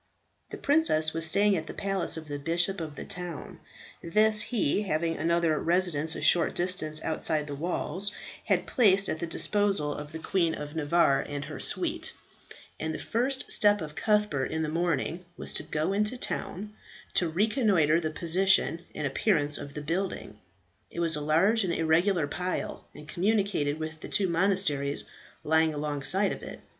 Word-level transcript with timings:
The 0.49 0.57
princess 0.57 1.13
was 1.13 1.27
staying 1.27 1.55
at 1.55 1.67
the 1.67 1.75
palace 1.75 2.17
of 2.17 2.27
the 2.27 2.39
bishop 2.39 2.81
of 2.81 2.95
the 2.95 3.05
town; 3.05 3.59
this 4.01 4.41
he, 4.41 4.81
having 4.81 5.15
another 5.15 5.59
residence 5.59 6.15
a 6.15 6.23
short 6.23 6.55
distance 6.55 7.03
outside 7.03 7.45
the 7.45 7.53
walls, 7.53 8.11
had 8.45 8.65
placed 8.65 9.09
at 9.09 9.19
the 9.19 9.27
disposal 9.27 9.93
of 9.93 10.11
the 10.11 10.17
Queen 10.17 10.55
of 10.55 10.75
Navarre 10.75 11.21
and 11.29 11.45
her 11.45 11.59
suite; 11.59 12.13
and 12.79 12.95
the 12.95 12.99
first 12.99 13.51
step 13.51 13.79
of 13.79 13.93
Cuthbert 13.93 14.49
in 14.51 14.63
the 14.63 14.69
morning 14.69 15.23
was 15.37 15.53
to 15.53 15.61
go 15.61 15.93
into 15.93 16.15
the 16.17 16.17
town, 16.17 16.73
to 17.13 17.29
reconnoitre 17.29 18.01
the 18.01 18.09
position 18.09 18.83
and 18.95 19.05
appearance 19.05 19.59
of 19.59 19.75
the 19.75 19.83
building. 19.83 20.39
It 20.89 20.99
was 20.99 21.15
a 21.15 21.21
large 21.21 21.63
and 21.63 21.71
irregular 21.71 22.25
pile, 22.25 22.87
and 22.95 23.07
communicated 23.07 23.77
with 23.79 23.99
the 24.01 24.09
two 24.09 24.27
monasteries 24.27 25.03
lying 25.43 25.75
alongside 25.75 26.31
of 26.31 26.41
it. 26.41 26.59